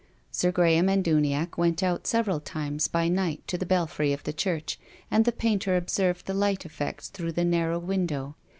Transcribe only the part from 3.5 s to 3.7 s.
the